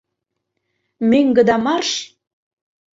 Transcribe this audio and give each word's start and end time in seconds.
—Мӧҥгыда 1.09 1.55
марш! 1.65 1.89